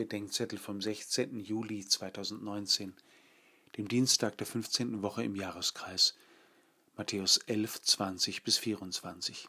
[0.00, 1.40] Bedenkzettel vom 16.
[1.40, 2.94] Juli 2019,
[3.76, 5.02] dem Dienstag der 15.
[5.02, 6.16] Woche im Jahreskreis,
[6.96, 9.46] Matthäus 11, 20 bis 24.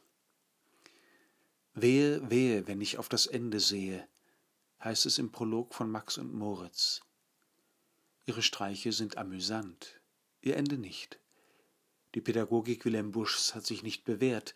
[1.73, 4.05] Wehe, wehe, wenn ich auf das Ende sehe,
[4.83, 6.99] heißt es im Prolog von Max und Moritz.
[8.25, 10.01] Ihre Streiche sind amüsant,
[10.41, 11.17] ihr Ende nicht.
[12.13, 14.53] Die Pädagogik Wilhelm Buschs hat sich nicht bewährt,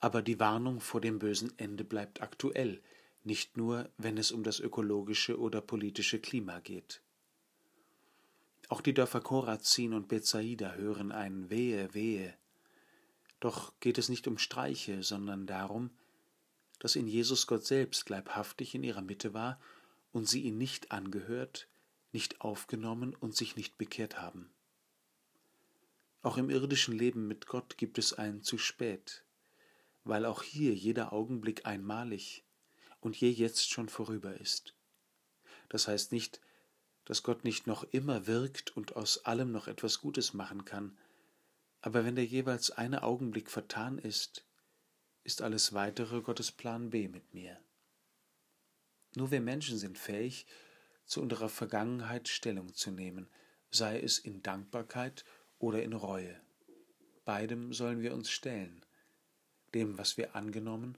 [0.00, 2.80] aber die Warnung vor dem bösen Ende bleibt aktuell,
[3.24, 7.00] nicht nur, wenn es um das ökologische oder politische Klima geht.
[8.68, 12.34] Auch die Dörfer Korazin und Bethsaida hören ein Wehe, wehe.
[13.40, 15.90] Doch geht es nicht um Streiche, sondern darum,
[16.78, 19.60] dass in Jesus Gott selbst leibhaftig in ihrer Mitte war
[20.12, 21.68] und sie ihn nicht angehört,
[22.12, 24.50] nicht aufgenommen und sich nicht bekehrt haben.
[26.22, 29.24] Auch im irdischen Leben mit Gott gibt es ein zu spät,
[30.04, 32.44] weil auch hier jeder Augenblick einmalig
[33.04, 34.74] und je jetzt schon vorüber ist.
[35.68, 36.40] Das heißt nicht,
[37.04, 40.98] dass Gott nicht noch immer wirkt und aus allem noch etwas Gutes machen kann,
[41.82, 44.46] aber wenn der jeweils eine Augenblick vertan ist,
[45.22, 47.60] ist alles weitere Gottes Plan B mit mir.
[49.16, 50.46] Nur wir Menschen sind fähig,
[51.04, 53.28] zu unserer Vergangenheit Stellung zu nehmen,
[53.70, 55.26] sei es in Dankbarkeit
[55.58, 56.40] oder in Reue.
[57.26, 58.84] Beidem sollen wir uns stellen,
[59.74, 60.96] dem, was wir angenommen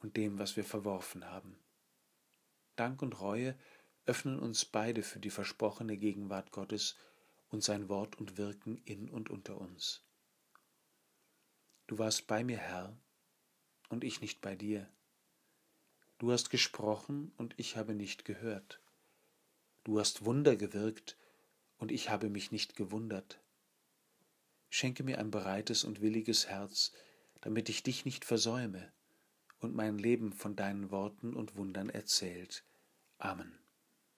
[0.00, 1.58] und dem, was wir verworfen haben.
[2.76, 3.58] Dank und Reue
[4.06, 6.96] öffnen uns beide für die versprochene Gegenwart Gottes
[7.50, 10.02] und sein Wort und Wirken in und unter uns.
[11.86, 12.96] Du warst bei mir, Herr,
[13.88, 14.88] und ich nicht bei dir.
[16.18, 18.80] Du hast gesprochen und ich habe nicht gehört.
[19.84, 21.16] Du hast Wunder gewirkt
[21.78, 23.40] und ich habe mich nicht gewundert.
[24.68, 26.92] Schenke mir ein breites und williges Herz,
[27.40, 28.92] damit ich dich nicht versäume
[29.60, 32.64] und mein Leben von deinen Worten und Wundern erzählt.
[33.18, 33.58] Amen.